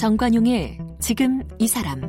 [0.00, 2.00] 정관용의 지금 이 사람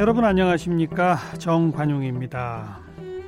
[0.00, 2.80] 여러분 안녕하십니까 정관용입니다.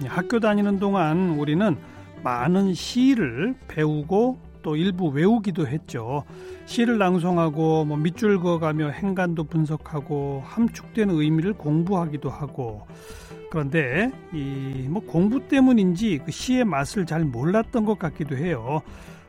[0.07, 1.77] 학교 다니는 동안 우리는
[2.25, 6.25] 많은 시를 배우고 또 일부 외우기도 했죠.
[6.65, 12.89] 시를 낭송하고 뭐 밑줄 그어가며 행간도 분석하고 함축된 의미를 공부하기도 하고
[13.53, 18.83] 그런데 이 뭐 공부 때문인지 그 시의 맛을 잘 몰랐던 것 같기도 해요.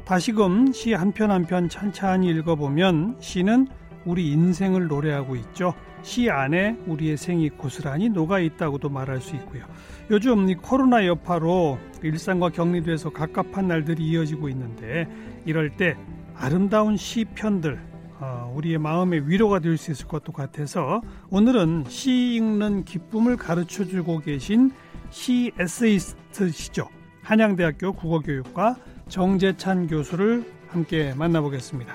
[0.08, 3.68] 다시금 시 한 편 한 편 찬찬히 읽어보면 시는
[4.06, 5.74] 우리 인생을 노래하고 있죠.
[6.02, 9.66] 시 안에 우리의 생이 고스란히 녹아 있다고도 말할 수 있고요.
[10.10, 15.10] 요즘 이 코로나 여파로 일상과 격리돼서 갑갑한 날들이 이어지고 있는데
[15.46, 15.98] 이럴 때
[16.36, 17.78] 아름다운 시편들
[18.20, 24.20] 어, 우리의 마음의 위로가 될 수 있을 것도 같아서 오늘은 시 읽는 기쁨을 가르쳐 주고
[24.20, 24.72] 계신
[25.10, 26.88] 시 에세이스트시죠.
[27.24, 28.78] 한양대학교 국어교육과
[29.10, 31.94] 정재찬 교수를 함께 만나보겠습니다.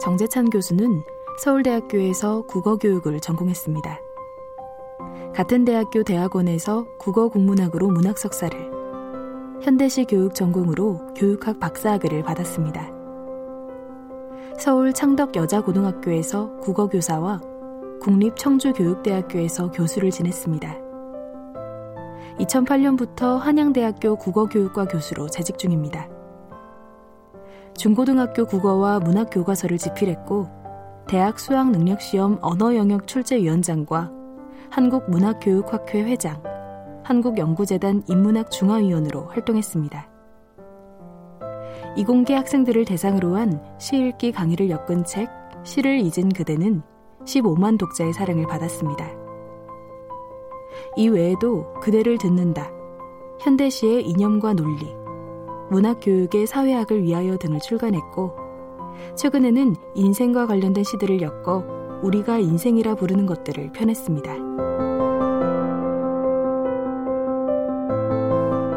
[0.00, 1.02] 정재찬 교수는
[1.38, 3.98] 서울대학교에서 국어교육을 전공했습니다.
[5.34, 8.70] 같은 대학교 대학원에서 국어국문학으로 문학 석사를,
[9.62, 12.90] 현대시 교육 전공으로 교육학 박사학위를 받았습니다.
[14.58, 17.40] 서울 창덕여자고등학교에서 국어교사와
[18.04, 20.76] 국립청주교육대학교에서 교수를 지냈습니다.
[22.38, 26.08] 2008년부터 한양대학교 국어교육과 교수로 재직 중입니다.
[27.78, 30.48] 중고등학교 국어와 문학 교과서를 집필했고
[31.08, 34.12] 대학 수학 능력 시험 언어 영역 출제 위원장과
[34.68, 36.42] 한국 문학 교육 학회 회장,
[37.04, 40.10] 한국 연구재단 인문학 중화위원으로 활동했습니다.
[41.96, 45.30] 이공계 학생들을 대상으로 한 시읽기 강의를 엮은 책
[45.62, 46.82] 시를 잊은 그대는
[47.24, 49.06] 15만 독자의 사랑을 받았습니다.
[50.96, 52.70] 이 외에도 그대를 듣는다,
[53.40, 54.94] 현대시의 이념과 논리,
[55.70, 58.36] 문학교육의 사회학을 위하여 등을 출간했고
[59.16, 61.64] 최근에는 인생과 관련된 시들을 엮어
[62.02, 64.34] 우리가 인생이라 부르는 것들을 펴냈습니다.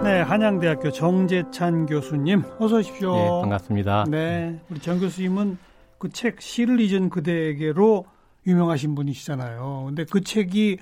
[0.04, 3.14] 네, 한양대학교 정재찬 교수님 어서 오십시오.
[3.14, 4.06] 네, 반갑습니다.
[4.10, 5.58] 네, 우리 정 교수님은
[5.98, 8.06] 그 책 시를 잊은 그대에게로
[8.48, 9.84] 유명하신 분이시잖아요.
[9.88, 10.78] 근데 그 책이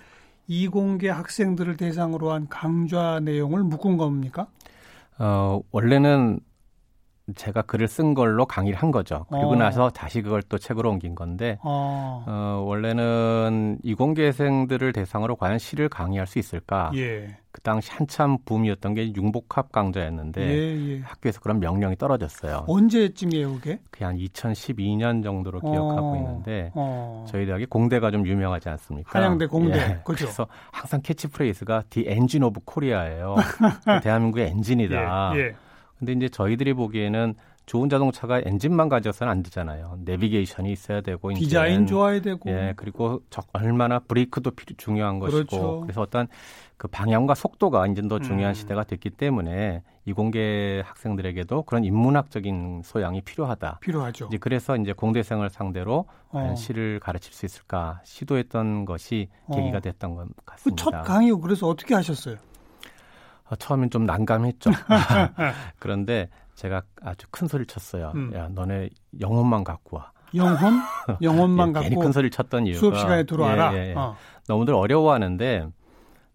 [0.48, 4.48] 이공계 학생들을 대상으로 한 강좌 내용을 묶은 겁니까?
[5.18, 6.40] 어, 원래는
[7.34, 9.26] 제가 글을 쓴 걸로 강의를 한 거죠.
[9.32, 9.56] 그리고 어.
[9.56, 16.28] 나서 다시 그걸 또 책으로 옮긴 건데, 어, 어, 원래는 이공계생들을 대상으로 과연 시를 강의할
[16.28, 16.92] 수 있을까?
[16.94, 21.00] 예, 그 당시 한참 붐이었던 게 융복합 강좌였는데, 예, 예.
[21.02, 22.66] 학교에서 그런 명령이 떨어졌어요.
[22.68, 23.80] 언제쯤이에요, 그게?
[23.90, 27.26] 그게 한 2012년 정도로 기억하고 어, 있는데, 어.
[27.28, 29.18] 저희 대학이 공대가 좀 유명하지 않습니까?
[29.18, 30.26] 한양대 공대, 예, 그죠?
[30.26, 33.36] 그래서 항상 캐치프레이즈가 The Engine of Korea예요.
[34.04, 35.34] 대한민국의 엔진이다.
[36.06, 37.34] 근데 이제 저희들이 보기에는
[37.66, 39.98] 좋은 자동차가 엔진만 가져서는 안 되잖아요.
[40.06, 42.48] 내비게이션이 있어야 되고 디자인 좋아야 되고.
[42.52, 45.82] 예, 그리고 저, 얼마나 브레이크도 필요, 중요한 것이고 그렇죠.
[45.82, 46.28] 그래서 어떤
[46.78, 48.54] 그 방향과 속도가 이제 더 중요한 음.
[48.54, 53.80] 시대가 됐기 때문에 이공계 학생들에게도 그런 인문학적인 소양이 필요하다.
[53.82, 54.28] 필요하죠.
[54.28, 56.54] 이제 그래서 이제 공대생을 상대로 어.
[56.56, 59.56] 시를 가르칠 수 있을까 시도했던 것이 어.
[59.56, 60.84] 계기가 됐던 것그 같습니다.
[60.84, 62.36] 첫 강의 그래서 어떻게 하셨어요?
[63.50, 64.72] 어, 처음엔 좀 난감했죠.
[65.80, 68.12] 그런데 제가 아주 큰 소리를 쳤어요.
[68.16, 68.32] 음.
[68.34, 68.90] 야, 너네
[69.20, 70.12] 영혼만 갖고 와.
[70.34, 70.82] 영혼,
[71.22, 73.74] 영혼만 예, 갖고 괜히 큰 소리를 쳤던 이유가 수업 시간에 들어와라.
[73.74, 73.94] 예, 예, 예.
[73.94, 74.16] 어.
[74.48, 75.68] 너무들 어려워하는데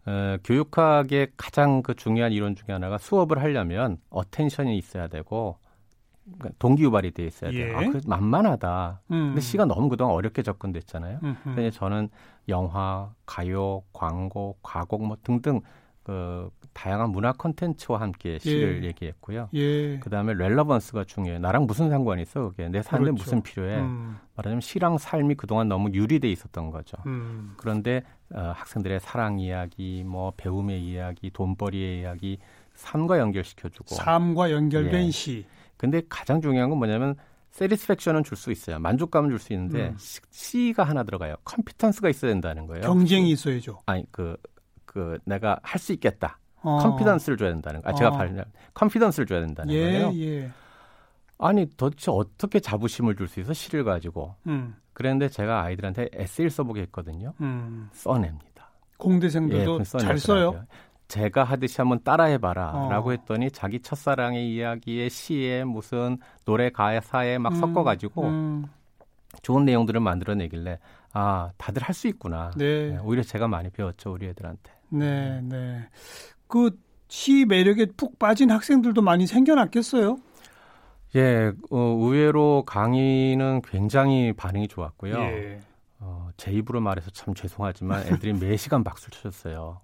[0.06, 5.58] 어, 교육학의 가장 그 중요한 이론 중에 하나가 수업을 하려면 어텐션이 있어야 되고
[6.24, 7.68] 그러니까 동기 유발이 돼 있어야 돼요.
[7.68, 7.74] 예.
[7.74, 9.00] 아, 그 만만하다.
[9.10, 9.26] 음.
[9.28, 11.18] 근데 시가 너무 그동안 어렵게 접근됐잖아요.
[11.22, 11.54] 음흠.
[11.54, 12.08] 그래서 저는
[12.48, 15.60] 영화, 가요, 광고, 과곡 뭐 등등
[16.02, 18.86] 그 다양한 문화 콘텐츠와 함께 시를 예.
[18.88, 19.48] 얘기했고요.
[19.54, 19.98] 예.
[19.98, 21.38] 그다음에 렐러번스가 중요해요.
[21.40, 22.50] 나랑 무슨 상관이 있어?
[22.50, 23.22] 그게 내 삶에 그렇죠.
[23.22, 23.78] 무슨 필요해?
[23.80, 26.96] 음, 말하자면 시랑 삶이 그동안 너무 유리돼 있었던 거죠.
[27.06, 27.54] 음.
[27.56, 28.02] 그런데
[28.32, 32.38] 어, 학생들의 사랑 이야기, 뭐 배움의 이야기, 돈벌이의 이야기,
[32.74, 33.94] 삶과 연결시켜주고.
[33.96, 35.10] 삶과 연결된 예.
[35.10, 35.44] 시.
[35.76, 37.16] 근데 가장 중요한 건 뭐냐면
[37.50, 38.78] satisfaction은 줄 수 있어요.
[38.78, 39.96] 만족감은 줄 수 있는데 음.
[39.98, 41.34] 시- C가 하나 들어가요.
[41.44, 42.82] competence가 있어야 된다는 거예요.
[42.82, 43.80] 경쟁이 있어야죠.
[43.86, 46.38] 아니 그그 내가 할 수 있겠다.
[46.62, 46.78] 어.
[46.78, 47.90] confidence를 줘야 된다는 거.
[47.90, 48.12] 아, 제가 어.
[48.12, 50.12] 발 confidence를 줘야 된다는 예, 거예요.
[50.14, 50.50] 예.
[51.38, 54.34] 아니 도대체 어떻게 자부심을 줄 수 있어 시를 가지고.
[54.46, 57.32] 음, 그랬는데 제가 아이들한테 에세이를 써보게 했거든요.
[57.40, 57.88] 음.
[57.92, 58.70] 써냅니다.
[58.98, 60.64] 공대생들도 그럼 잘 써요.
[61.08, 62.88] 제가 하듯이 한번 따라해봐라 어.
[62.90, 68.66] 라고 했더니 자기 첫사랑의 이야기에 시에 무슨 노래 가사에 막 음, 섞어가지고 음,
[69.42, 70.78] 좋은 내용들을 만들어내길래
[71.12, 72.50] 아 다들 할 수 있구나.
[72.56, 72.90] 네.
[72.90, 74.70] 네, 오히려 제가 많이 배웠죠 우리 애들한테.
[74.90, 75.88] 네, 네.
[76.50, 76.70] 그
[77.10, 80.16] 시 매력에 푹 빠진 학생들도 많이 생겨났겠어요?
[81.16, 85.14] 예, 어, 의외로 강의는 굉장히 반응이 좋았고요.
[85.18, 85.60] 예.
[85.98, 89.80] 어, 제 입으로 말해서 참 죄송하지만 애들이 매 시간 박수를 쳐줬어요.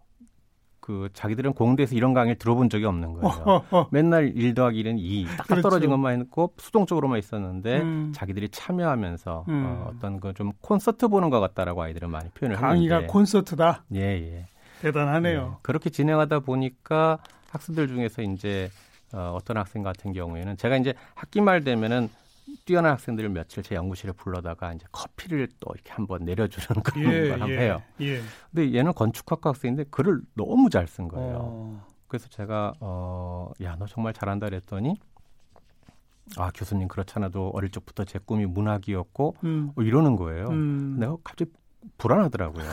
[0.79, 3.27] 그 자기들은 공대에서 이런 강의를 들어본 적이 없는 거예요.
[3.45, 3.89] 어, 어, 어.
[3.91, 5.63] 맨날 1 더하기 1은 2, 딱딱 그렇죠.
[5.69, 8.13] 떨어진 것만 했고 수동적으로만 있었는데 음.
[8.15, 9.65] 자기들이 참여하면서 음.
[9.67, 13.85] 어, 어떤 그 좀 콘서트 보는 것 같다라고 아이들은 많이 표현을 강의가 강의가 콘서트다.
[13.97, 14.47] 예, 예.
[14.83, 15.53] 대단하네요.
[15.55, 15.59] 예.
[15.63, 17.19] 그렇게 진행하다 보니까
[17.51, 18.71] 학생들 중에서 이제
[19.13, 22.09] 어, 어떤 학생 같은 경우에는 제가 이제 학기 말 되면은
[22.65, 27.51] 뛰어난 학생들을 며칠 제 연구실에 불러다가 이제 커피를 또 이렇게 한번 내려주는 그런 예, 걸
[27.51, 27.83] 예, 해요.
[28.01, 28.21] 예.
[28.53, 31.39] 근데 얘는 건축학과 학생인데 글을 너무 잘 쓴 거예요.
[31.41, 31.87] 어.
[32.09, 34.97] 그래서 제가 어, 야, 너 정말 잘한다 그랬더니
[36.37, 39.73] 아, 교수님 그렇잖아도 어릴 적부터 제 꿈이 문학이었고 음.
[39.77, 40.49] 어, 이러는 거예요.
[40.49, 40.97] 음.
[40.99, 41.51] 내가 갑자기
[41.99, 42.65] 불안하더라고요.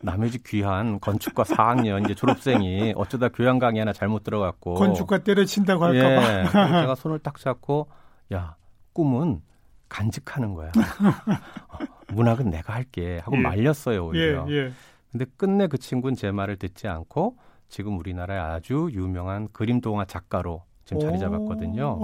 [0.00, 5.84] 남의 집 귀한 건축과 4학년 이제 졸업생이 어쩌다 교양 강의 하나 잘못 들어갔고 건축과 때려친다고
[5.84, 6.44] 할까봐 예,
[6.82, 7.88] 제가 손을 딱 잡고
[8.32, 8.56] 야
[8.92, 9.42] 꿈은
[9.88, 10.68] 간직하는 거야.
[10.68, 11.78] 어,
[12.12, 13.40] 문학은 내가 할게 하고 예.
[13.40, 14.46] 말렸어요 오히려.
[14.48, 14.72] 예, 예.
[15.10, 17.36] 근데 끝내 그 친구는 제 말을 듣지 않고
[17.68, 22.00] 지금 우리나라의 아주 유명한 그림 동화 작가로 지금 자리 잡았거든요.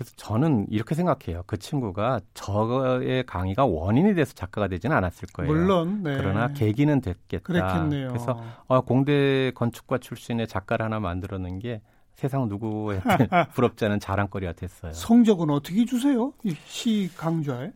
[0.00, 1.42] 그래서 저는 이렇게 생각해요.
[1.46, 5.52] 그 친구가 저의 강의가 원인이 돼서 작가가 되지는 않았을 거예요.
[5.52, 6.02] 물론.
[6.02, 6.16] 네.
[6.16, 7.42] 그러나 계기는 됐겠다.
[7.42, 8.08] 그랬겠네요.
[8.08, 11.82] 그래서 어, 공대 건축과 출신의 작가를 하나 만들어낸 게
[12.14, 14.94] 세상 누구한테 부럽지 않은 자랑거리가 됐어요.
[14.94, 16.32] 성적은 어떻게 주세요?
[16.64, 17.70] 시 강좌에?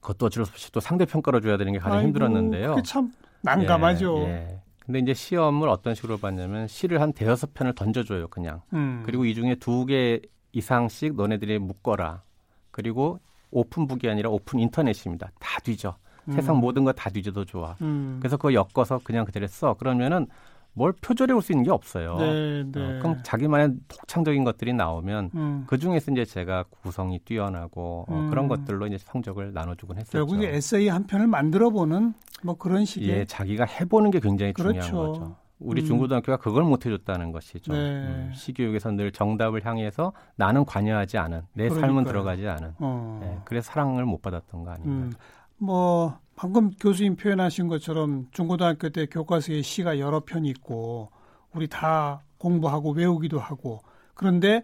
[0.00, 2.76] 그것도 어쩔 수 없이 또 상대평가로 줘야 되는 게 가장 아이고, 힘들었는데요.
[2.84, 4.18] 참 난감하죠.
[4.20, 4.60] 예, 예.
[4.84, 8.62] 근데 이제 시험을 어떤 식으로 봤냐면 시를 한 대여섯 편을 던져줘요, 그냥.
[8.72, 9.02] 음.
[9.04, 10.20] 그리고 이 중에 두 개
[10.56, 12.22] 이상씩 너네들이 묶어라.
[12.70, 13.20] 그리고
[13.50, 15.30] 오픈북이 아니라 오픈 인터넷입니다.
[15.38, 15.96] 다 뒤져.
[16.28, 16.32] 음.
[16.32, 17.76] 세상 모든 거 다 뒤져도 좋아.
[17.82, 18.16] 음.
[18.20, 19.74] 그래서 그거 엮어서 그냥 그대로 써.
[19.74, 20.26] 그러면은
[20.72, 22.16] 뭘 표절해 올 수 있는 게 없어요.
[22.18, 22.80] 네, 네.
[22.82, 25.64] 어, 그럼 자기만의 독창적인 것들이 나오면 음.
[25.66, 28.28] 그 중에서 이제 제가 구성이 뛰어나고 어, 음.
[28.30, 30.18] 그런 것들로 이제 성적을 나눠주곤 했었죠.
[30.18, 32.12] 결국에 에세이 한 편을 만들어보는
[32.42, 33.08] 뭐 그런 식의.
[33.08, 34.80] 예, 자기가 해보는 게 굉장히 그렇죠.
[34.80, 35.36] 중요한 거죠.
[35.58, 35.86] 우리 음.
[35.86, 37.72] 중고등학교가 그걸 못 해줬다는 것이죠.
[37.72, 37.78] 네.
[37.78, 41.80] 음, 시교육에서 늘 정답을 향해서 나는 관여하지 않은 내 그러니까요.
[41.80, 42.74] 삶은 들어가지 않은.
[42.78, 43.18] 어.
[43.22, 44.90] 네, 그래서 사랑을 못 받았던 거 아닌가.
[44.90, 45.12] 음.
[45.58, 51.10] 뭐 방금 교수님 표현하신 것처럼 중고등학교 때 교과서에 시가 여러 편이 있고
[51.54, 53.80] 우리 다 공부하고 외우기도 하고
[54.14, 54.62] 그런데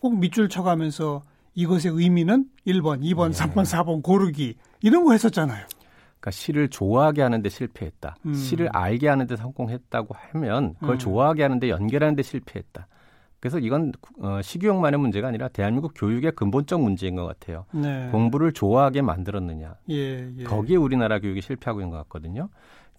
[0.00, 1.22] 꼭 밑줄 쳐가면서
[1.54, 3.38] 이것의 의미는 1번, 2번, 네.
[3.38, 5.66] 3번, 4번 고르기 이런 거 했었잖아요.
[6.20, 8.16] 그러니까 시를 좋아하게 하는데 실패했다.
[8.26, 8.34] 음.
[8.34, 10.98] 시를 알게 하는데 성공했다고 하면 그걸 음.
[10.98, 12.86] 좋아하게 하는데 연결하는데 실패했다.
[13.40, 17.64] 그래서 이건 어, 시교육만의 문제가 아니라 대한민국 교육의 근본적 문제인 것 같아요.
[17.72, 18.08] 네.
[18.12, 19.76] 공부를 좋아하게 만들었느냐.
[19.88, 20.44] 예, 예.
[20.44, 22.50] 거기에 우리나라 교육이 실패하고 있는 것 같거든요.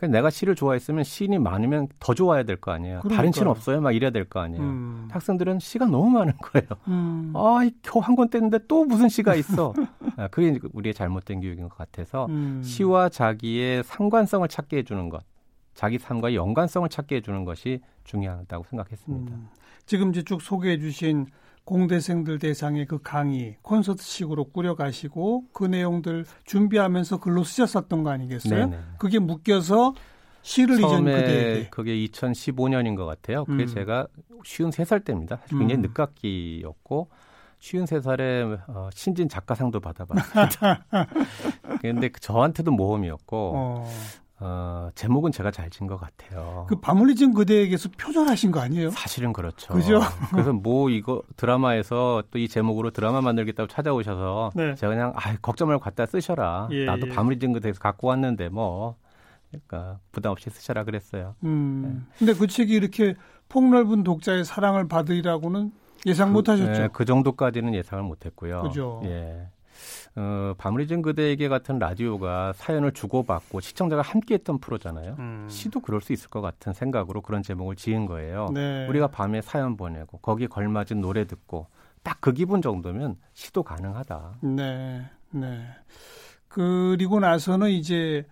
[0.01, 2.99] 그러니까 내가 시를 좋아했으면 시인이 많으면 더 좋아야 될 거 아니에요.
[3.01, 3.15] 그러니까.
[3.15, 3.81] 다른 시는 없어요.
[3.81, 4.63] 막 이래야 될 거 아니에요.
[4.63, 5.07] 음.
[5.11, 6.67] 학생들은 시가 너무 많은 거예요.
[6.87, 7.31] 음.
[7.35, 9.73] 아, 겨우 한 권 뗐는데 또 무슨 시가 있어.
[10.17, 12.61] 아, 그게 우리의 잘못된 교육인 것 같아서 음.
[12.63, 15.23] 시와 자기의 상관성을 찾게 해주는 것,
[15.75, 19.35] 자기 삶과의 연관성을 찾게 해주는 것이 중요하다고 생각했습니다.
[19.35, 19.49] 음.
[19.85, 21.27] 지금 이제 쭉 소개해 주신
[21.63, 28.69] 공대생들 대상의 그 강의 콘서트식으로 꾸려가시고 그 내용들 준비하면서 글로 쓰셨었던 거 아니겠어요?
[28.69, 28.83] 네네.
[28.97, 29.93] 그게 묶여서
[30.41, 31.69] 시를 그대에게.
[31.69, 33.45] 그게 2015년인 것 같아요.
[33.45, 33.67] 그게 음.
[33.67, 34.07] 제가
[34.43, 35.37] 53살 때입니다.
[35.37, 35.81] 사실 굉장히 음.
[35.83, 37.09] 늦깎이였고
[37.59, 40.85] 53살에 어, 신진 작가상도 받아봤습니다.
[41.81, 43.89] 근데 그 저한테도 모험이었고 어.
[44.43, 46.65] 어, 제목은 제가 잘진것 같아요.
[46.67, 48.89] 그 바물리진 그대에게서 표절하신 거 아니에요?
[48.89, 49.73] 사실은 그렇죠.
[49.73, 49.99] 그죠?
[50.31, 54.73] 그래서 뭐 이거 드라마에서 또 이 제목으로 드라마 만들겠다고 찾아오셔서 네.
[54.73, 56.69] 제가 그냥 아 걱정 말고 갖다 쓰셔라.
[56.71, 57.11] 예, 나도 예.
[57.11, 58.95] 바물리진 그대에서 갖고 왔는데 뭐
[59.51, 61.35] 그러니까 부담 없이 쓰셔라 그랬어요.
[61.43, 61.81] 음.
[61.85, 62.15] 네.
[62.17, 63.13] 근데 그 책이 이렇게
[63.49, 65.71] 폭넓은 독자의 사랑을 받으리라고는
[66.07, 66.71] 예상 그, 못 하셨죠?
[66.71, 68.63] 네, 그 정도까지는 예상을 못 했고요.
[68.63, 69.01] 그죠.
[69.05, 69.47] 예.
[70.15, 75.15] 어, 밤리진 그대에게 같은 라디오가 사연을 주고받고 시청자가 함께했던 프로잖아요.
[75.19, 75.47] 음.
[75.49, 78.49] 시도 그럴 수 있을 것 같은 생각으로 그런 제목을 지은 거예요.
[78.53, 78.87] 네.
[78.87, 81.67] 우리가 밤에 사연 보내고 거기에 걸맞은 노래 듣고
[82.03, 84.37] 딱 그 기분 정도면 시도 가능하다.
[84.41, 85.01] 네,
[85.31, 85.67] 네.
[86.47, 88.23] 그리고 나서는 이제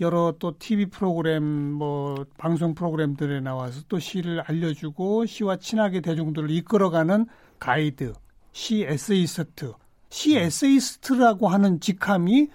[0.00, 7.26] 여러 또 TV 프로그램 뭐 방송 프로그램들에 나와서 또 시를 알려주고 시와 친하게 대중들을 이끌어가는
[7.58, 8.12] 가이드,
[8.52, 9.72] 시 에세이스트
[10.10, 12.48] 시 에세이스트라고 하는 직함이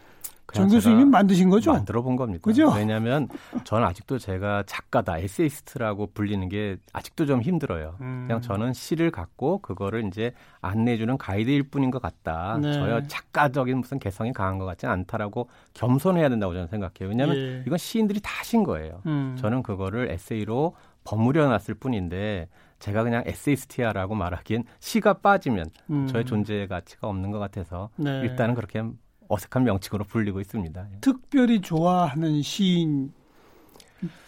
[0.53, 1.73] 정 교수님이 만드신 거죠?
[1.73, 2.41] 만들어 본 겁니다.
[2.43, 2.71] 그죠?
[2.71, 3.27] 왜냐하면
[3.63, 7.95] 저는 아직도 제가 작가다, 에세이스트라고 불리는 게 아직도 좀 힘들어요.
[8.01, 8.25] 음.
[8.27, 12.59] 그냥 저는 시를 갖고 그거를 이제 안내주는 가이드일 뿐인 것 같다.
[12.61, 12.71] 네.
[12.73, 17.09] 저야 작가적인 무슨 개성이 강한 것 같지는 않다라고 겸손해야 된다고 저는 생각해요.
[17.09, 17.63] 왜냐하면 예.
[17.65, 19.01] 이건 시인들이 다 하신 거예요.
[19.07, 19.35] 음.
[19.39, 22.47] 저는 그거를 에세이로 버무려 놨을 뿐인데
[22.83, 26.05] 제가 그냥 에세이스티아라고 말하기엔 시가 빠지면 음.
[26.07, 28.19] 저의 존재 가치가 없는 것 같아서 네.
[28.23, 28.83] 일단은 그렇게
[29.29, 30.87] 어색한 명칭으로 불리고 있습니다.
[30.99, 33.13] 특별히 좋아하는 시인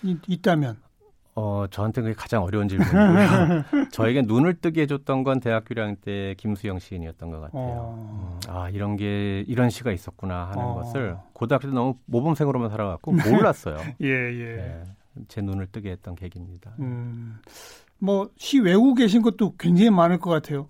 [0.03, 0.77] 이, 있다면
[1.35, 3.89] 어, 저한테 그게 가장 어려운 질문이고요.
[3.91, 7.61] 저에게 눈을 뜨게 해줬던 건 대학교 1학년 때 김수영 시인이었던 것 같아요.
[7.61, 8.39] 어.
[8.45, 10.75] 음, 아, 이런 게, 이런 시가 있었구나 하는 어.
[10.75, 13.75] 것을 고등학교 때 너무 모범생으로만 살아갖고 몰랐어요.
[14.01, 14.55] 예, 예.
[14.55, 14.83] 네,
[15.27, 16.71] 제 눈을 뜨게 했던 계기입니다.
[16.79, 17.37] 음.
[17.99, 20.67] 뭐 시 외우고 계신 것도 굉장히 많을 것 같아요.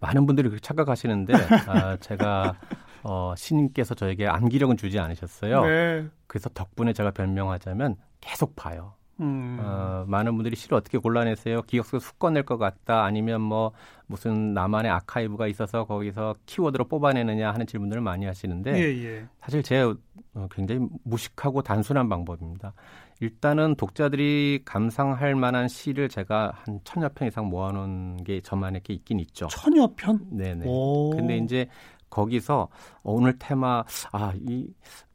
[0.00, 1.34] 많은 분들이 그렇게 착각하시는데,
[1.66, 2.54] 아, 제가,
[3.02, 5.62] 어, 신님께서 저에게 암기력은 주지 않으셨어요.
[5.66, 6.06] 네.
[6.26, 8.94] 그래서 덕분에 제가 별명하자면 계속 봐요.
[9.20, 9.58] 음.
[9.60, 11.60] 어, 많은 분들이 시를 어떻게 골라내세요?
[11.62, 13.04] 기억 속에 훅 꺼낼 것 같다.
[13.04, 13.72] 아니면 뭐
[14.06, 19.26] 무슨 나만의 아카이브가 있어서 거기서 키워드로 뽑아내느냐 하는 질문들을 많이 하시는데 예, 예.
[19.42, 22.72] 사실 제 어, 굉장히 무식하고 단순한 방법입니다.
[23.20, 29.46] 일단은 독자들이 감상할 만한 시를 제가 한 천여 편 이상 모아놓은 게 저만에게 있긴 있죠.
[29.48, 30.20] 천여 편?
[30.30, 30.64] 네네.
[30.66, 31.10] 오.
[31.10, 31.66] 근데 이제
[32.08, 32.62] 거기서
[33.02, 34.66] 어, 오늘 테마 아 이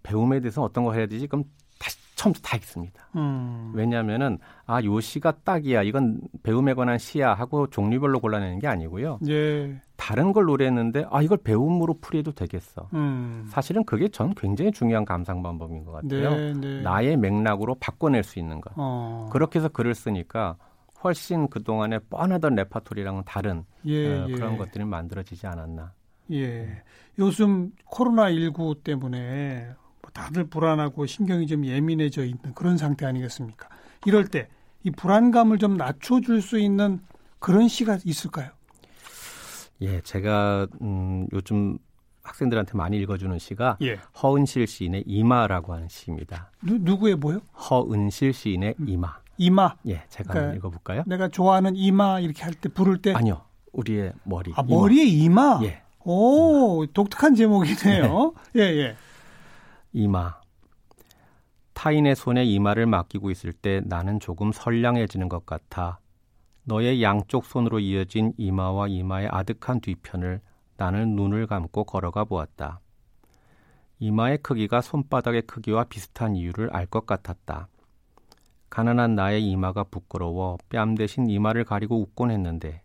[0.04, 1.26] 배움에 대해서 어떤 거 해야 되지?
[1.28, 1.46] 그럼
[1.80, 3.10] 다시 처음부터 다 읽습니다.
[3.16, 3.72] 음.
[3.74, 9.20] 왜냐하면은 아 요 시가 딱이야 이건 배움에 관한 시야 하고 종류별로 골라내는 게 아니고요.
[9.28, 9.82] 예.
[10.06, 12.90] 다른 걸 노래했는데 아 이걸 배움으로 풀이해도 되겠어.
[12.94, 13.48] 음.
[13.50, 16.30] 사실은 그게 전 굉장히 중요한 감상 방법인 것 같아요.
[16.30, 16.82] 네, 네.
[16.82, 18.72] 나의 맥락으로 바꿔낼 수 있는 것.
[18.76, 19.28] 어.
[19.32, 20.58] 그렇게 해서 글을 쓰니까
[21.04, 24.34] 훨씬 그 동안에 뻔하던 레파토리랑은 다른 예, 어, 예.
[24.34, 25.94] 그런 것들이 만들어지지 않았나.
[26.34, 26.84] 예.
[27.18, 29.70] 요즘 코로나 19 때문에
[30.02, 33.68] 뭐 다들 불안하고 신경이 좀 예민해져 있는 그런 상태 아니겠습니까?
[34.06, 34.50] 이럴 때
[34.86, 37.00] 이 불안감을 좀 낮춰줄 수 있는
[37.40, 38.52] 그런 시가 있을까요?
[39.82, 41.78] 예, 제가 음, 요즘
[42.24, 44.00] 학생들한테 많이 읽어주는 시가 예.
[44.22, 46.52] 허은실 시인의 이마라고 하는 시입니다.
[46.64, 47.40] 누, 누구의 뭐요?
[47.70, 49.18] 허은실 시인의 이마.
[49.38, 49.76] 이마.
[49.88, 51.04] 예, 제가 그러니까 읽어볼까요?
[51.06, 53.14] 내가 좋아하는 이마 이렇게 할 때 부를 때.
[53.14, 53.42] 아니요,
[53.74, 54.52] 우리의 머리.
[54.56, 54.76] 아, 이마.
[54.76, 55.60] 머리에 이마?
[55.64, 58.34] 예, 오, 독특한 제목이네요.
[58.56, 58.96] 예, 예.
[59.94, 60.36] 이마.
[61.74, 66.00] 타인의 손에 이마를 맡기고 있을 때 나는 조금 선량해지는 것 같아.
[66.66, 70.42] 너의 양쪽 손으로 이어진 이마와 이마의 아득한 뒤편을
[70.78, 72.80] 나는 눈을 감고 걸어가 보았다.
[74.00, 77.68] 이마의 크기가 손바닥의 크기와 비슷한 이유를 알 것 같았다.
[78.70, 82.82] 가난한 나의 이마가 부끄러워 뺨 대신 이마를 가리고 웃곤 했는데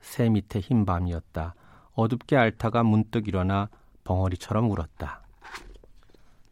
[0.00, 1.54] 새 밑에 흰 밤이었다.
[1.94, 3.68] 어둡게 앓다가 문득 일어나
[4.04, 5.22] 벙어리처럼 울었다.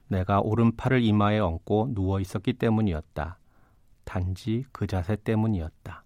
[0.08, 3.39] 내가 오른팔을 이마에 얹고 누워 있었기 때문이었다.
[4.10, 6.02] 단지 그 자세 때문이었다.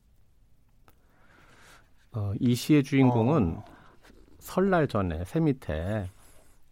[2.12, 3.64] 어, 이 시의 주인공은 어.
[4.40, 6.10] 설날 전에 새 밑에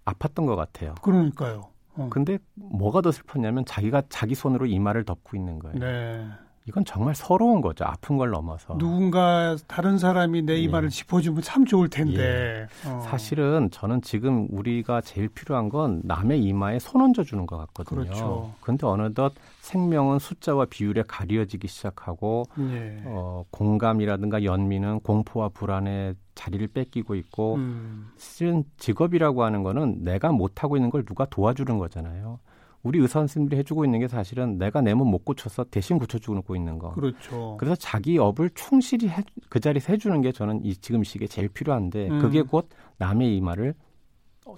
[0.05, 0.95] 아팠던 것 같아요.
[1.01, 1.71] 그러니까요.
[1.95, 2.09] 어.
[2.11, 5.79] 근데 뭐가 더 슬펐냐면 자기가 자기 손으로 이마를 덮고 있는 거예요.
[5.79, 6.31] 네.
[6.67, 7.85] 이건 정말 서러운 거죠.
[7.85, 8.79] 아픈 걸 넘어서.
[8.79, 10.91] 누군가 다른 사람이 내 이마를 예.
[10.91, 12.69] 짚어주면 참 좋을 텐데.
[12.87, 13.01] 어.
[13.05, 18.05] 사실은 저는 지금 우리가 제일 필요한 건 남의 이마에 손 얹어 주는 것 같거든요.
[18.05, 18.53] 그렇죠.
[18.61, 23.03] 근데 어느덧 생명은 숫자와 비율에 가려지기 시작하고 예.
[23.07, 28.11] 어, 공감이라든가 연민은 공포와 불안에 자리를 뺏기고 있고 음.
[28.17, 32.39] 실은 직업이라고 하는 거는 내가 못 하고 있는 걸 누가 도와주는 거잖아요.
[32.83, 36.79] 우리 의사 선생님들이 해주고 있는 게 사실은 내가 내 몸 못 고쳐서 대신 고쳐주고 있는
[36.79, 36.93] 거.
[36.93, 37.57] 그렇죠.
[37.59, 42.09] 그래서 자기 업을 충실히 해, 그 자리에서 해주는 게 저는 이 지금 시기에 제일 필요한데
[42.11, 42.19] 음.
[42.21, 43.75] 그게 곧 남의 이마를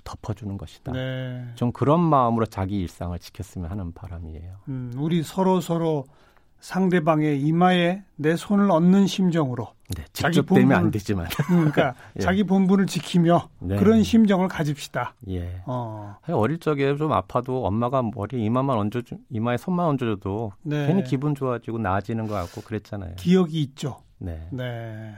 [0.05, 0.93] 덮어주는 것이다.
[0.93, 1.45] 네.
[1.57, 4.57] 좀 그런 마음으로 자기 일상을 지켰으면 하는 바람이에요.
[4.69, 6.05] 음, 우리 서로 서로
[6.69, 11.95] 상대방의 이마에 내 손을 얹는 심정으로 네, 자기 직접 되면 본분을- 안 되지만 음, 그러니까
[12.17, 12.21] 예.
[12.21, 13.77] 자기 본분을 지키며 네.
[13.77, 15.13] 그런 심정을 가집시다.
[15.29, 15.61] 예.
[15.67, 20.87] 어, 어릴 적에 좀 아파도 엄마가 머리에 이마만 얹어주, 이마에 손만 얹어줘도 네.
[20.87, 23.17] 괜히 기분 좋아지고 나아지는 것 같고 그랬잖아요.
[23.17, 23.99] 기억이 있죠.
[24.17, 24.49] 네.
[24.51, 25.13] 네.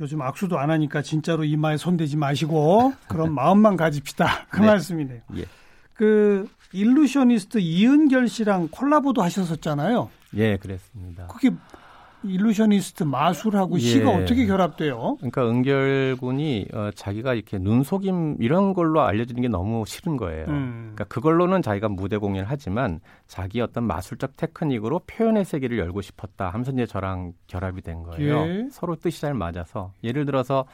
[0.00, 4.46] 요즘 악수도 안 하니까 진짜로 이마에 손대지 마시고 그런 마음만 가집시다.
[4.50, 4.66] 그 네.
[4.66, 5.20] 말씀이네요.
[5.36, 5.44] 예.
[5.94, 10.10] 그 일루셔니스트 이은결 씨랑 콜라보도 하셨었잖아요.
[10.34, 11.26] 예, 그랬습니다.
[11.28, 11.50] 그게
[12.22, 13.80] 일루셔니스트 마술하고 예.
[13.80, 15.16] 시가 어떻게 결합돼요?
[15.16, 20.46] 그러니까 은결 군이 어, 자기가 이렇게 눈 속임 이런 걸로 알려지는 게 너무 싫은 거예요.
[20.48, 20.92] 음.
[20.94, 26.72] 그러니까 그걸로는 자기가 무대 공연을 하지만 자기 어떤 마술적 테크닉으로 표현의 세계를 열고 싶었다 하면서
[26.72, 28.46] 이제 저랑 결합이 된 거예요.
[28.46, 28.68] 예.
[28.70, 30.66] 서로 뜻이 잘 맞아서 예를 들어서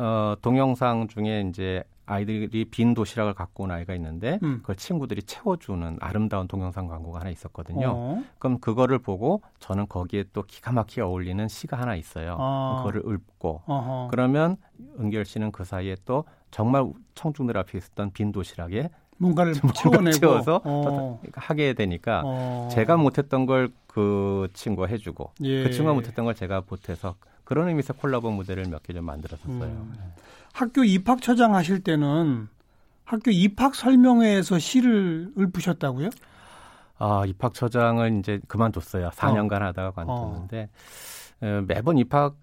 [0.00, 4.58] 어, 동영상 중에 이제 아이들이 빈 도시락을 갖고 온 아이가 있는데 음.
[4.62, 7.92] 그걸 친구들이 채워주는 아름다운 동영상 광고가 하나 있었거든요.
[7.94, 8.24] 어.
[8.38, 12.36] 그럼 그거를 보고 저는 거기에 또 기가 막히게 어울리는 시가 하나 있어요.
[12.40, 12.76] 아.
[12.78, 14.08] 그거를 읊고 어허.
[14.10, 14.56] 그러면
[14.98, 18.88] 은결 씨는 그 사이에 또 정말 청중들 앞에 있었던 빈 도시락에
[19.18, 21.20] 뭔가를 뭔가 채워내고 채워서 어.
[21.34, 22.68] 하게 되니까 어.
[22.72, 25.64] 제가 못했던 걸 그 친구가 해주고 예.
[25.64, 27.16] 그 친구가 못했던 걸 제가 보태서
[27.50, 29.64] 그런 의미에서 콜라보 무대를 몇개 좀 만들었었어요.
[29.64, 29.92] 음.
[30.52, 32.46] 학교 입학처장 하실 때는
[33.04, 36.10] 학교 입학 설명회에서 시를 읊으셨다고요?
[36.98, 39.08] 아, 입학처장을 이제 그만뒀어요.
[39.10, 39.64] 4년간 어.
[39.64, 40.68] 하다가 관뒀는데
[41.40, 41.64] 어.
[41.66, 42.36] 매번 입학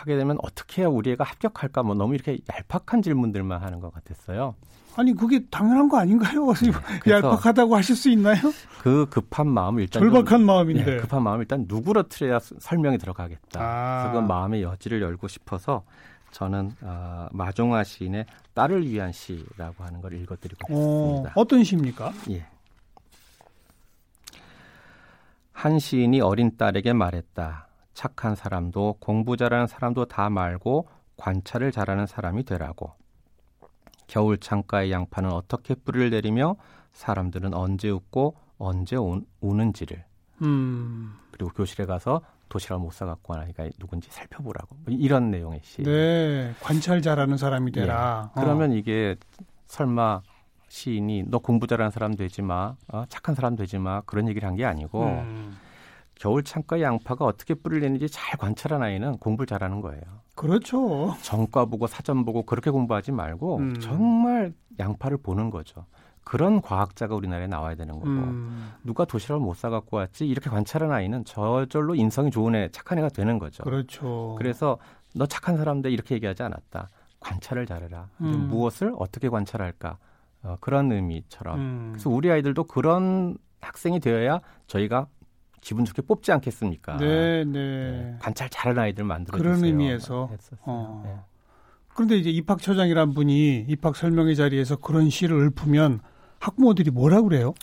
[0.00, 4.54] 하게 되면 어떻게 해야 우리 애가 합격할까 뭐 너무 이렇게 얄팍한 질문들만 하는 것 같았어요.
[4.96, 6.46] 아니 그게 당연한 거 아닌가요?
[7.04, 8.36] 네, 얄팍하다고 하실 수 있나요?
[8.80, 13.60] 그 급한 마음을 일단 절박한 좀, 마음인데 네, 급한 마음을 일단 누구로틀어야 설명이 들어가겠다.
[13.60, 14.02] 아.
[14.02, 15.82] 그래서 그 마음의 여지를 열고 싶어서
[16.30, 21.30] 저는 어, 마종화 시인의 딸을 위한 시라고 하는 걸 읽어드리고 싶습니다.
[21.30, 22.12] 어, 어떤 시입니까?
[22.30, 22.46] 예.
[25.52, 27.68] 한 시인이 어린 딸에게 말했다.
[27.94, 32.92] 착한 사람도 공부 잘하는 사람도 다 말고 관찰을 잘하는 사람이 되라고.
[34.06, 36.56] 겨울 창가의 양파는 어떻게 뿌리를 내리며
[36.92, 40.04] 사람들은 언제 웃고 언제 우, 우는지를.
[40.42, 41.14] 음.
[41.30, 44.76] 그리고 교실에 가서 도시락 못 사갖고 하니까 누군지 살펴보라고.
[44.84, 45.82] 뭐 이런 내용의 시.
[45.82, 46.52] 네.
[46.60, 48.30] 관찰 잘하는 사람이 되라.
[48.36, 48.40] 예.
[48.40, 48.74] 그러면 어.
[48.74, 49.16] 이게
[49.66, 50.20] 설마
[50.68, 53.04] 시인이 너 공부 잘하는 사람 되지 마, 어?
[53.08, 55.56] 착한 사람 되지 마 그런 얘기를 한 게 아니고 음.
[56.24, 60.00] 겨울 창가 양파가 어떻게 뿌리를 내는지 잘 관찰한 아이는 공부를 잘하는 거예요.
[60.34, 61.14] 그렇죠.
[61.20, 63.78] 정과 보고 사전 보고 그렇게 공부하지 말고 음.
[63.78, 65.84] 정말 양파를 보는 거죠.
[66.24, 68.72] 그런 과학자가 우리나라에 나와야 되는 거고 음.
[68.84, 73.38] 누가 도시락을 못 사갖고 왔지 이렇게 관찰한 아이는 저절로 인성이 좋은 애 착한 애가 되는
[73.38, 73.62] 거죠.
[73.62, 74.34] 그렇죠.
[74.38, 74.78] 그래서
[75.14, 76.88] 너 착한 사람들 이렇게 얘기하지 않았다.
[77.20, 78.08] 관찰을 잘해라.
[78.22, 78.48] 음.
[78.48, 79.98] 무엇을 어떻게 관찰할까
[80.44, 81.58] 어, 그런 의미처럼.
[81.58, 81.88] 음.
[81.92, 85.06] 그래서 우리 아이들도 그런 학생이 되어야 저희가
[85.64, 86.98] 기분 좋게 뽑지 않겠습니까?
[86.98, 87.52] 네, 네.
[87.52, 88.16] 네.
[88.20, 90.30] 관찰 잘하는 아이들 만들어 그런 의미에서.
[90.60, 91.02] 어.
[91.04, 91.16] 네.
[91.88, 96.00] 그런데 이제 입학처장이란 분이 입학 설명회 자리에서 그런 시를 읊으면
[96.38, 97.54] 학부모들이 뭐라 그래요?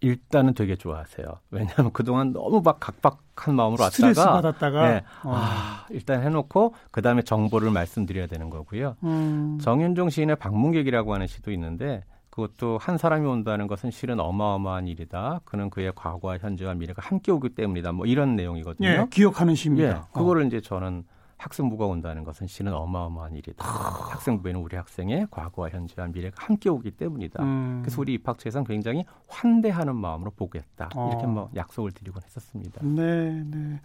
[0.00, 1.26] 일단은 되게 좋아하세요.
[1.50, 5.04] 왜냐하면 그동안 너무 막 각박한 마음으로 스트레스 왔다가 받았다가 네.
[5.24, 5.32] 어.
[5.34, 8.96] 아, 일단 해놓고 그 다음에 정보를 말씀드려야 되는 거고요.
[9.04, 9.58] 음.
[9.62, 12.02] 정윤종 시인의 방문객이라고 하는 시도 있는데
[12.36, 15.40] 그것도 한 사람이 온다는 것은 실은 어마어마한 일이다.
[15.46, 17.92] 그는 그의 과거와 현재와 미래가 함께 오기 때문이다.
[17.92, 18.86] 뭐 이런 내용이거든요.
[18.86, 19.88] 예, 기억하는 시입니다.
[19.88, 20.44] 예, 그거를 어.
[20.44, 21.04] 이제 저는
[21.38, 23.64] 학생부가 온다는 것은 실은 어마어마한 일이다.
[23.66, 27.42] 학생부에는 우리 학생의 과거와 현재와 미래가 함께 오기 때문이다.
[27.42, 27.80] 음.
[27.82, 30.90] 그래서 우리 입학처에서는 굉장히 환대하는 마음으로 보겠다.
[30.94, 31.08] 어.
[31.08, 32.82] 이렇게 뭐 약속을 드리곤 했었습니다.
[32.84, 33.80] 네, 네.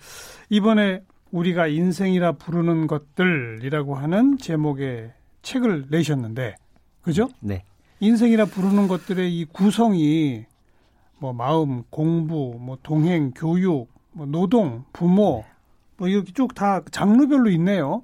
[0.50, 6.56] 이번에 우리가 인생이라 부르는 것들이라고 하는 제목의 책을 내셨는데,
[7.02, 7.30] 그죠?
[7.40, 7.64] 네.
[8.02, 10.46] 인생이라 부르는 것들의 이 구성이
[11.20, 15.46] 뭐 마음, 공부, 뭐 동행, 교육, 뭐 노동, 부모,
[15.98, 18.02] 뭐 이렇게 쭉 다 장르별로 있네요.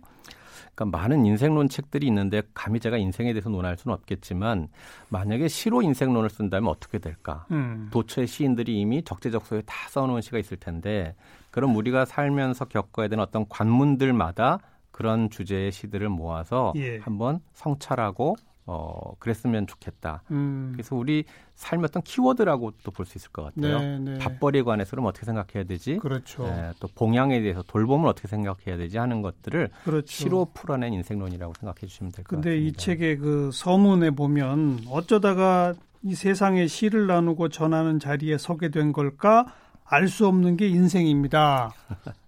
[0.76, 4.68] 그러니까 많은 인생론 책들이 있는데 감히 제가 인생에 대해서 논할 수는 없겠지만
[5.10, 7.48] 만약에 시로 인생론을 쓴다면 어떻게 될까?
[7.50, 7.90] 음.
[7.92, 11.16] 도처의 시인들이 이미 적재적소에 다 써놓은 시가 있을 텐데
[11.50, 14.60] 그럼 우리가 살면서 겪어야 되는 어떤 관문들마다
[14.92, 17.00] 그런 주제의 시들을 모아서 예.
[17.00, 18.36] 한번 성찰하고
[18.70, 20.24] 어, 그랬으면 좋겠다.
[20.30, 20.72] 음.
[20.74, 21.24] 그래서 우리
[21.56, 23.80] 삶의 어떤 키워드라고 또볼수 있을 것 같아요.
[23.80, 24.18] 네, 네.
[24.20, 25.98] 밥벌이에 관해서는 어떻게 생각해야 되지?
[25.98, 26.44] 그렇죠.
[26.44, 30.06] 네, 또 봉양에 대해서 돌봄을 어떻게 생각해야 되지 하는 것들을 그렇죠.
[30.06, 32.50] 시로 풀어낸 인생론이라고 생각해 주시면 될 것 같습니다.
[32.52, 38.92] 근데 이 책의 그 서문에 보면 어쩌다가 이 세상에 시를 나누고 전하는 자리에 서게 된
[38.94, 39.46] 걸까?
[39.90, 41.72] 알 수 없는 게 인생입니다.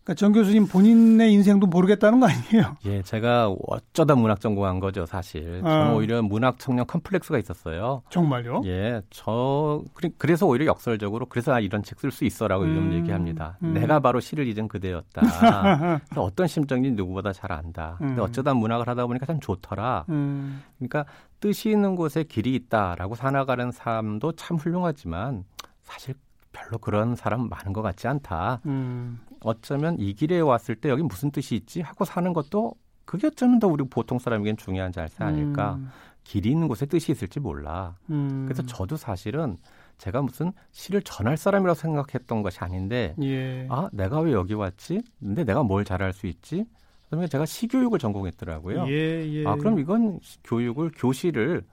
[0.03, 2.77] 그러니까 정 교수님 본인의 인생도 모르겠다는 거 아니에요?
[2.85, 5.61] 예, 제가 어쩌다 문학 전공한 거죠, 사실.
[5.61, 5.93] 저는 아.
[5.93, 8.01] 오히려 문학 청년 컴플렉스가 있었어요.
[8.09, 8.61] 정말요?
[8.65, 9.83] 예, 저
[10.17, 13.57] 그래서 오히려 역설적으로 그래서 아, 이런 책 쓸 수 있어라고 음, 요즘 얘기합니다.
[13.61, 13.73] 음.
[13.73, 15.21] 내가 바로 시를 잊은 그대였다.
[16.15, 17.97] 어떤 심정인지 누구보다 잘 안다.
[18.01, 18.07] 음.
[18.07, 20.05] 근데 어쩌다 문학을 하다 보니까 참 좋더라.
[20.09, 20.63] 음.
[20.77, 21.05] 그러니까
[21.39, 25.43] 뜻이 있는 곳에 길이 있다라고 살아가는 사람도 참 훌륭하지만
[25.83, 26.15] 사실
[26.51, 28.61] 별로 그런 사람 많은 것 같지 않다.
[28.65, 29.19] 음.
[29.41, 32.73] 어쩌면 이 길에 왔을 때 여기 무슨 뜻이 있지 하고 사는 것도
[33.05, 35.75] 그게 어쩌면 더 우리 보통 사람에겐 중요한 잘세 아닐까.
[35.75, 35.89] 음.
[36.23, 37.95] 길이 있는 곳에 뜻이 있을지 몰라.
[38.09, 38.45] 음.
[38.45, 39.57] 그래서 저도 사실은
[39.97, 43.67] 제가 무슨 시를 전할 사람이라고 생각했던 것이 아닌데, 예.
[43.69, 45.01] 아 내가 왜 여기 왔지?
[45.19, 46.65] 근데 내가 뭘 잘할 수 있지?
[47.09, 48.87] 그러면 제가 시교육을 전공했더라고요.
[48.89, 49.47] 예, 예.
[49.47, 51.63] 아 그럼 이건 교육을 교실을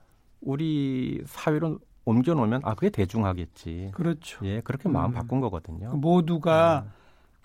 [0.41, 3.91] 우리 사회로 옮겨놓으면 아 그게 대중하겠지.
[3.93, 4.45] 그렇죠.
[4.45, 5.13] 예, 그렇게 마음 음.
[5.13, 5.89] 바꾼 거거든요.
[5.95, 6.91] 모두가 음.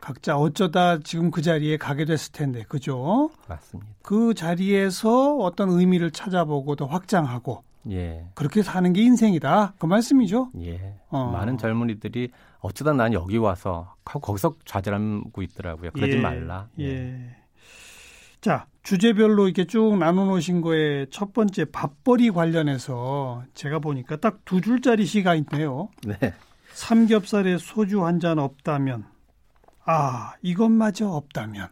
[0.00, 3.30] 각자 어쩌다 지금 그 자리에 가게 됐을 텐데, 그죠?
[3.48, 3.90] 맞습니다.
[4.02, 8.26] 그 자리에서 어떤 의미를 찾아보고 더 확장하고, 예.
[8.34, 9.74] 그렇게 사는 게 인생이다.
[9.78, 10.50] 그 말씀이죠?
[10.60, 10.96] 예.
[11.08, 11.30] 어.
[11.32, 15.90] 많은 젊은이들이 어쩌다 난 여기 와서 거기서 좌절하고 있더라고요.
[15.92, 16.20] 그러지 예.
[16.20, 16.68] 말라.
[16.78, 16.84] 예.
[16.84, 17.36] 예.
[18.42, 24.60] 자, 주제별로 이렇게 쭉 나눠 놓으신 거에 첫 번째 밥벌이 관련해서 제가 보니까 딱 두
[24.60, 25.88] 줄짜리 시가 있네요.
[26.04, 26.16] 네.
[26.74, 29.04] 삼겹살에 소주 한 잔 없다면
[29.84, 31.68] 아, 이것마저 없다면.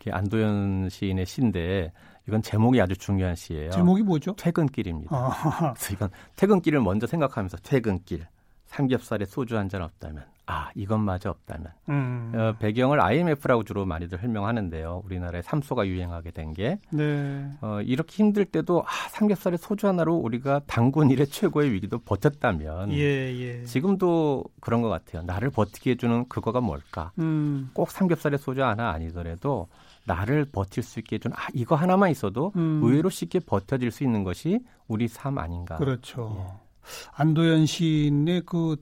[0.00, 1.92] 이게 안도현 시인의 시인데
[2.28, 3.70] 이건 제목이 아주 중요한 시예요.
[3.70, 4.34] 제목이 뭐죠?
[4.36, 5.14] 퇴근길입니다.
[5.16, 8.26] 아, 그래서 이건 퇴근길을 먼저 생각하면서 퇴근길,
[8.66, 11.66] 삼겹살에 소주 한 잔 없다면, 아 이것마저 없다면.
[11.88, 15.02] 음, 어, 배경을 IMF라고 주로 많이들 설명하는데요.
[15.04, 16.78] 우리나라에 삼소가 유행하게 된 게.
[16.90, 17.50] 네.
[17.60, 23.00] 어, 이렇게 힘들 때도 아, 삼겹살에 소주 하나로 우리가 당군 일의 최고의 위기도 버텼다면 예,
[23.00, 23.64] 예.
[23.64, 25.22] 지금도 그런 것 같아요.
[25.22, 27.10] 나를 버티게 해주는 그거가 뭘까?
[27.18, 29.66] 음, 꼭 삼겹살에 소주 하나 아니더라도
[30.04, 32.80] 나를 버틸 수 있게 해주는 아 이거 하나만 있어도 음.
[32.84, 35.74] 의외로 쉽게 버텨질 수 있는 것이 우리 삶 아닌가.
[35.74, 36.36] 그렇죠.
[36.38, 36.66] 예.
[37.16, 38.76] 안도현 시인의 그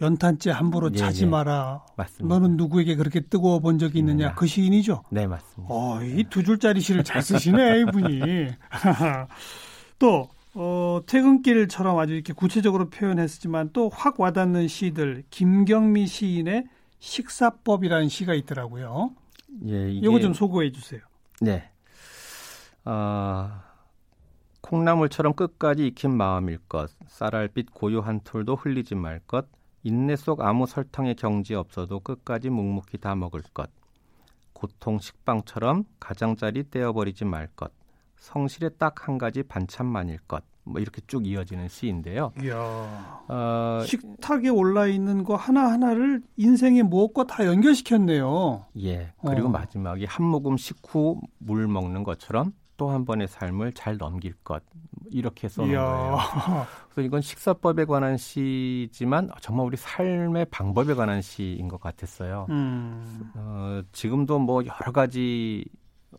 [0.00, 1.26] 연탄재 함부로 예, 차지 예.
[1.26, 1.84] 마라.
[1.96, 2.34] 맞습니다.
[2.34, 4.28] 너는 누구에게 그렇게 뜨거워 본 적이 있느냐?
[4.30, 4.32] 음.
[4.36, 5.04] 그 시인이죠.
[5.10, 5.72] 네 맞습니다.
[5.74, 8.48] 어, 이 두 줄짜리 시를 잘 쓰시네, 이분이.
[9.98, 16.64] 또, 어, 퇴근길처럼 아주 이렇게 구체적으로 표현했지만 또 확 와닿는 시들, 김경미 시인의
[16.98, 19.12] 식사법이라는 시가 있더라고요.
[19.66, 21.00] 예, 이게 이거 좀 소개해 주세요.
[21.40, 21.70] 네.
[22.84, 23.62] 아,
[24.60, 29.46] 콩나물처럼 끝까지 익힌 마음일 것, 쌀알빛 고요 한 톨도 흘리지 말 것,
[29.86, 33.70] 인내 속 아무 설탕의 경지 없어도 끝까지 묵묵히 다 먹을 것,
[34.52, 37.70] 고통 식빵처럼 가장자리 떼어버리지 말 것,
[38.16, 42.32] 성실에 딱한 가지 반찬만일 것, 뭐 이렇게 쭉 이어지는 시인데요.
[42.42, 42.56] 이야.
[43.28, 48.66] 어, 식탁에 올라 있는 거 하나 하나를 인생의 무엇과 다 연결시켰네요.
[48.82, 49.12] 예.
[49.24, 49.50] 그리고 어.
[49.50, 54.62] 마지막에 한 모금 식후 물 먹는 것처럼 또 한 번의 삶을 잘 넘길 것
[55.10, 55.86] 이렇게 써놓은 거예요.
[55.86, 56.66] 이야.
[56.90, 62.46] 그래서 이건 식사법에 관한 시지만 정말 우리 삶의 방법에 관한 시인 것 같았어요.
[62.50, 63.30] 음.
[63.34, 65.64] 어, 지금도 뭐 여러 가지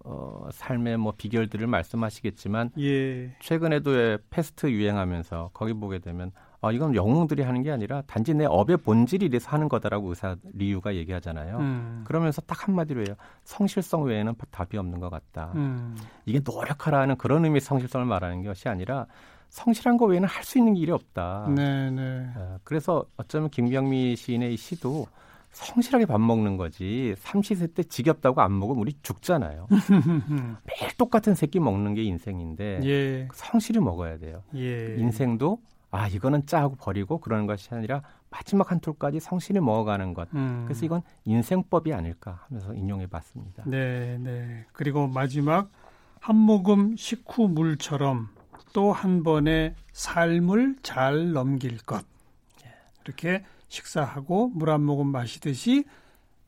[0.04, 3.36] 어, 삶의 뭐 비결들을 말씀하시겠지만 예.
[3.42, 8.46] 최근에도 왜 패스트 유행하면서 거기 보게 되면 아 이건 영웅들이 하는 게 아니라 단지 내
[8.46, 11.58] 업의 본질이 이래서 하는 거다라고 의사 리유가 얘기하잖아요.
[11.58, 12.04] 음.
[12.06, 13.16] 그러면서 딱 한마디로 해요.
[13.44, 15.52] 성실성 외에는 답이 없는 것 같다.
[15.56, 15.96] 음.
[16.26, 19.06] 이게 노력하라는 그런 의미 의 성실성을 말하는 것이 아니라
[19.50, 21.48] 성실한 거 외에는 할 수 있는 일이 없다.
[21.56, 22.28] 네, 네.
[22.36, 25.08] 어, 그래서 어쩌면 김경미 시인의 이 시도
[25.52, 29.68] 성실하게 밥 먹는 거지 삼시세 때 지겹다고 안 먹으면 우리 죽잖아요.
[30.66, 33.28] 매일 똑같은 새끼 먹는 게 인생인데 예.
[33.34, 34.44] 성실히 먹어야 돼요.
[34.56, 34.96] 예.
[34.98, 35.60] 인생도
[35.92, 40.28] 아 이거는 짜고 버리고 그러는 것이 아니라 마지막 한 톨까지 성실히 먹어가는 것.
[40.34, 40.64] 음.
[40.66, 43.64] 그래서 이건 인생법이 아닐까 하면서 인용해봤습니다.
[43.68, 44.66] 네, 네.
[44.74, 45.70] 그리고 마지막
[46.20, 48.30] 한 모금 식후 물처럼
[48.74, 52.04] 또 한 번의 삶을 잘 넘길 것.
[53.06, 55.86] 이렇게 식사하고 물 한 모금 마시듯이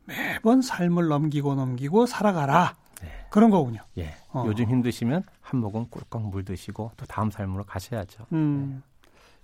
[0.05, 2.75] 매번 삶을 넘기고 넘기고 살아가라.
[3.01, 3.07] 네.
[3.29, 3.81] 그런 거군요.
[3.97, 4.43] 예, 어.
[4.45, 8.25] 요즘 힘드시면 한 모금 꿀꺽 물 드시고 또 다음 삶으로 가셔야죠.
[8.33, 8.83] 음.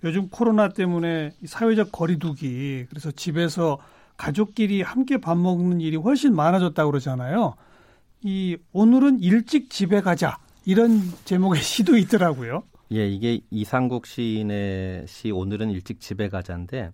[0.04, 3.78] 요즘 코로나 때문에 이 사회적 거리두기 그래서 집에서
[4.16, 7.54] 가족끼리 함께 밥 먹는 일이 훨씬 많아졌다고 그러잖아요.
[8.22, 12.62] 이 오늘은 일찍 집에 가자 이런 제목의 시도 있더라고요.
[12.92, 16.92] 예, 이게 이상국 시인의 시 오늘은 일찍 집에 가자인데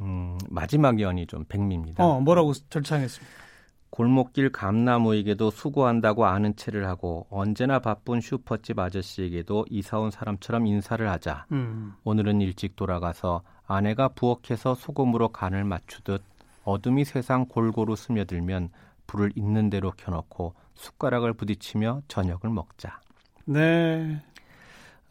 [0.00, 2.04] 음, 마지막 연이 좀 백미입니다.
[2.04, 3.45] 어 뭐라고 절창했습니까?
[3.96, 11.46] 골목길 감나무에게도 수고한다고 아는 체를 하고 언제나 바쁜 슈퍼집 아저씨에게도 이사 온 사람처럼 인사를 하자.
[11.52, 16.22] 음, 오늘은 일찍 돌아가서 아내가 부엌에서 소금으로 간을 맞추듯
[16.64, 18.68] 어둠이 세상 골고루 스며들면
[19.06, 23.00] 불을 있는 대로 켜놓고 숟가락을 부딪히며 저녁을 먹자.
[23.46, 24.22] 네,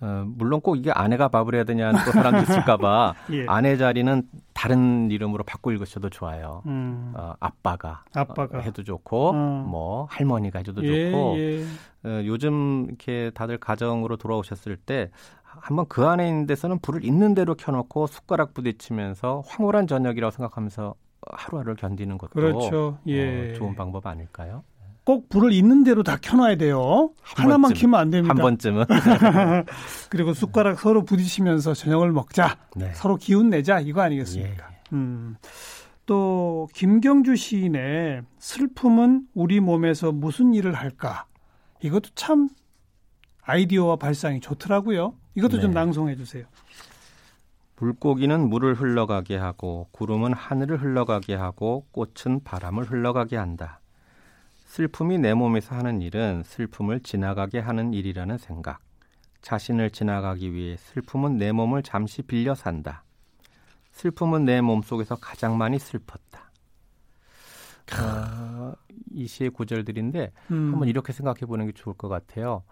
[0.02, 5.10] 어, 물론 꼭 이게 아내가 밥을 해야 되냐는 또 사람도 있을까봐 예, 아내 자리는 다른
[5.10, 6.62] 이름으로 바꿔 읽으셔도 좋아요.
[6.66, 8.58] 음, 어, 아빠가, 아빠가.
[8.58, 9.66] 어, 해도 좋고, 어.
[9.68, 11.64] 뭐 할머니가 해도 예, 좋고, 예,
[12.04, 15.10] 어, 요즘 이렇게 다들 가정으로 돌아오셨을 때
[15.44, 20.96] 한번 그 안에 있는 데서는 불을 있는 대로 켜놓고 숟가락 부딪히면서 황홀한 저녁이라고 생각하면서
[21.32, 22.98] 하루하루를 견디는 것도 그렇죠.
[23.08, 24.64] 예, 어, 좋은 방법 아닐까요?
[25.06, 27.12] 꼭 불을 있는 대로 다 켜놔야 돼요.
[27.22, 28.34] 한 하나만 번쯤, 켜면 안 됩니다.
[28.34, 28.86] 한 번쯤은
[30.10, 32.58] 그리고 숟가락 서로 부딪히면서 저녁을 먹자.
[32.76, 32.92] 네.
[32.96, 34.68] 서로 기운 내자 이거 아니겠습니까?
[34.94, 35.38] 음.
[36.08, 41.26] 또 김경주 시인의 슬픔은 우리 몸에서 무슨 일을 할까?
[41.82, 42.50] 이것도 참
[43.44, 45.14] 아이디어와 발상이 좋더라고요.
[45.36, 45.76] 이것도 좀 네.
[45.76, 46.46] 낭송해 주세요.
[47.78, 53.82] 물고기는 물을 흘러가게 하고 구름은 하늘을 흘러가게 하고 꽃은 바람을 흘러가게 한다.
[54.80, 58.80] 슬픔이 내 몸에서 하는 일은 슬픔을 지나가게 하는 일이라는 생각.
[59.42, 63.06] 자신을 지나가기 위해 슬픔은 내 몸을 잠시 빌려 산다.
[63.94, 66.52] 슬픔은 내 몸 속에서 가장 많이 슬펐다.
[68.02, 68.74] 어,
[69.14, 70.72] 이 시의 구절들인데 음.
[70.74, 72.64] 한번 이렇게 생각해 보는 게 좋을 것 같아요.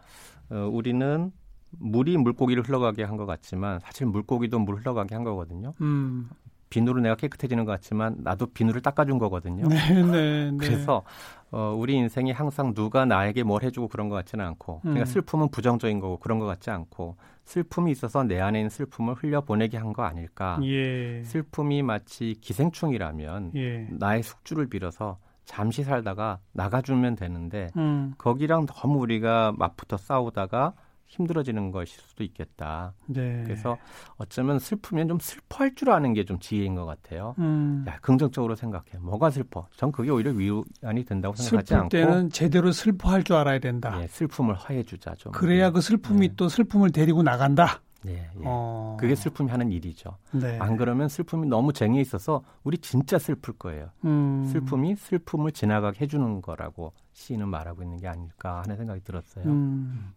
[0.50, 1.32] 어, 우리는
[1.70, 5.72] 물이 물고기를 흘러가게 한 것 같지만 사실 물고기도 물 흘러가게 한 거거든요.
[5.80, 6.30] 음.
[6.74, 9.68] 비누로 내가 깨끗해지는 것 같지만 나도 비누를 닦아준 거거든요.
[9.68, 10.58] 네, 네, 네.
[10.58, 11.04] 그래서
[11.52, 15.06] 어, 우리 인생이 항상 누가 나에게 뭘 해주고 그런 것 같지는 않고, 그러니까 음.
[15.06, 19.94] 슬픔은 부정적인 거고 그런 것 같지 않고 슬픔이 있어서 내 안에 있는 슬픔을 흘려보내게 한
[19.94, 20.58] 거 아닐까.
[20.64, 21.22] 예.
[21.24, 23.88] 슬픔이 마치 기생충이라면 예.
[23.92, 28.16] 나의 숙주를 빌어서 잠시 살다가 나가주면 되는데 음.
[28.18, 30.74] 거기랑 너무 우리가 맞붙어 싸우다가
[31.18, 32.94] 힘들어지는 것일 수도 있겠다.
[33.06, 33.44] 네.
[33.46, 33.78] 그래서
[34.18, 37.36] 어쩌면 슬프면 좀 슬퍼할 줄 아는 게 좀 지혜인 것 같아요.
[37.40, 37.84] 음.
[37.88, 38.98] 야, 긍정적으로 생각해.
[39.00, 39.68] 뭐가 슬퍼?
[39.76, 41.90] 전 그게 오히려 위안이 된다고 생각하지 않고.
[41.90, 44.00] 슬플 때는 제대로 슬퍼할 줄 알아야 된다.
[44.02, 45.34] 예, 슬픔을 화해주자 좀.
[45.34, 46.34] 그래야 그 슬픔이 네.
[46.38, 47.82] 또 슬픔을 데리고 나간다.
[48.06, 48.44] 네, 예.
[48.46, 48.98] 어.
[49.00, 50.18] 그게 슬픔이 하는 일이죠.
[50.32, 50.58] 네.
[50.60, 53.90] 안 그러면 슬픔이 너무 쟁여 있어서 우리 진짜 슬플 거예요.
[54.06, 54.46] 음.
[54.52, 59.46] 슬픔이 슬픔을 지나가게 해주는 거라고 시인은 말하고 있는 게 아닐까 하는 생각이 들었어요.
[59.46, 60.14] 음.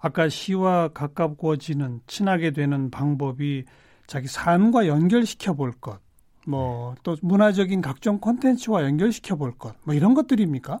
[0.00, 3.64] 아까 시와 가까워지는 친하게 되는 방법이
[4.06, 6.00] 자기 삶과 연결시켜 볼 것,
[6.46, 7.20] 뭐또 네.
[7.22, 10.78] 문화적인 각종 콘텐츠와 연결시켜 볼 것, 뭐 이런 것들입니까?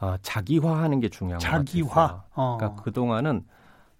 [0.00, 1.88] 어, 자기화하는 게 중요한 자기화.
[1.88, 2.22] 것 같아요.
[2.34, 2.56] 어.
[2.58, 3.44] 그러니까 그 동안은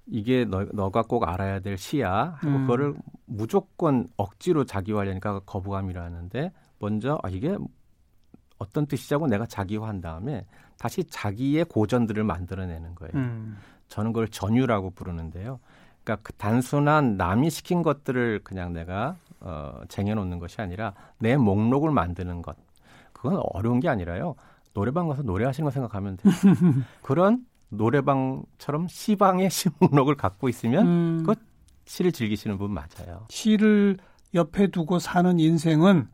[0.07, 2.61] 이게 너, 너가 꼭 알아야 될 시야 하고 음.
[2.63, 2.95] 그거를
[3.27, 7.57] 무조건 억지로 자기화하려니까 거부감이라는데 먼저 아, 이게
[8.59, 10.47] 어떤 뜻이자고 내가 자기화한 다음에
[10.79, 13.13] 다시 자기의 고전들을 만들어내는 거예요.
[13.15, 13.57] 음.
[13.89, 15.61] 저는 그걸 전유라고 부르는데요.
[16.03, 22.43] 그러니까 그 단순한 남이 시킨 것들을 그냥 내가 어, 쟁여놓는 것이 아니라 내 목록을 만드는
[22.43, 22.57] 것.
[23.13, 24.35] 그건 어려운 게 아니라요.
[24.73, 26.33] 노래방 가서 노래하시는 거 생각하면 돼요.
[27.03, 31.25] 그런 노래방처럼 시방의 시 목록을 갖고 있으면 음.
[31.27, 31.35] 그
[31.87, 33.27] 시를 즐기시는 분 맞아요.
[33.29, 33.99] 시를
[34.35, 36.09] 옆에 두고 사는 인생은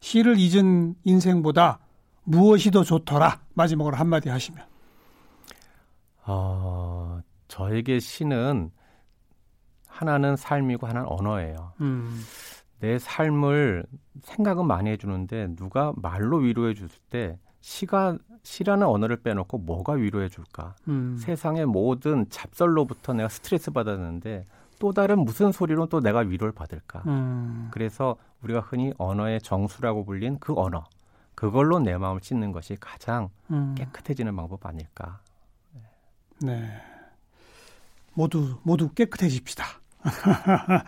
[0.00, 1.80] 시를 잊은 인생보다
[2.24, 3.40] 무엇이 더 좋더라.
[3.54, 4.64] 마지막으로 한마디 하시면.
[6.28, 8.70] 어, 저에게 시는
[9.86, 11.72] 하나는 삶이고 하나는 언어예요.
[11.80, 12.20] 음.
[12.80, 13.84] 내 삶을
[14.22, 20.74] 생각은 많이 해주는데 누가 말로 위로해 줄 때 시가 시라는 언어를 빼놓고 뭐가 위로해 줄까?
[20.88, 21.16] 음.
[21.18, 24.44] 세상의 모든 잡설로부터 내가 스트레스 받았는데
[24.78, 27.02] 또 다른 무슨 소리로 또 내가 위로를 받을까?
[27.06, 27.68] 음.
[27.72, 30.84] 그래서 우리가 흔히 언어의 정수라고 불린 그 언어
[31.34, 33.74] 그걸로 내 마음을 찢는 것이 가장 음.
[33.76, 35.20] 깨끗해지는 방법 아닐까?
[36.42, 36.68] 네.
[38.14, 39.64] 모두 모두 깨끗해집시다.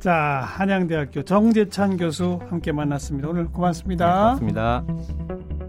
[0.00, 0.12] 자,
[0.44, 3.28] 한양대학교 정재찬 교수 함께 만났습니다.
[3.28, 4.06] 오늘 고맙습니다.
[4.06, 5.61] 네, 고맙습니다.